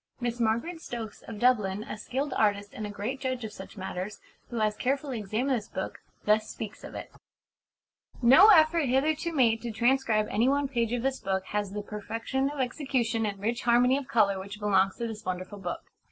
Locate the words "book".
5.69-5.99, 11.19-11.45, 15.59-15.81